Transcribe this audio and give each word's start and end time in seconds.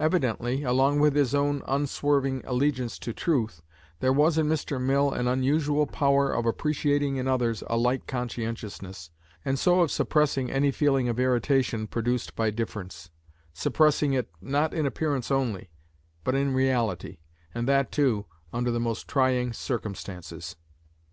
Evidently, 0.00 0.64
along 0.64 0.98
with 0.98 1.14
his 1.14 1.32
own 1.32 1.62
unswerving 1.68 2.42
allegiance 2.44 2.98
to 2.98 3.12
truth, 3.12 3.62
there 4.00 4.12
was 4.12 4.36
in 4.36 4.48
Mr. 4.48 4.80
Mill 4.80 5.12
an 5.12 5.28
unusual 5.28 5.86
power 5.86 6.32
of 6.32 6.44
appreciating 6.44 7.18
in 7.18 7.28
others 7.28 7.62
a 7.68 7.76
like 7.76 8.08
conscientiousness, 8.08 9.12
and 9.44 9.60
so 9.60 9.78
of 9.82 9.92
suppressing 9.92 10.50
any 10.50 10.72
feeling 10.72 11.08
of 11.08 11.20
irritation 11.20 11.86
produced 11.86 12.34
by 12.34 12.50
difference, 12.50 13.10
suppressing 13.54 14.12
it, 14.12 14.28
not 14.40 14.74
in 14.74 14.86
appearance 14.86 15.30
only, 15.30 15.70
but 16.24 16.34
in 16.34 16.52
reality, 16.52 17.18
and 17.54 17.68
that, 17.68 17.92
too, 17.92 18.26
under 18.52 18.72
the 18.72 18.80
most 18.80 19.06
trying 19.06 19.52
circumstances. 19.52 20.56